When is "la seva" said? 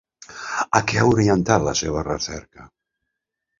1.69-2.05